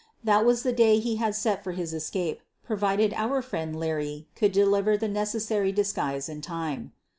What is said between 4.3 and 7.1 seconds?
could deliver the necessary disguise in time.